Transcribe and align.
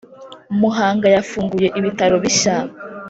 Muhanga 0.59 1.07
yafunguye 1.15 1.67
ibitaro 1.79 2.15
bishya 2.23 2.55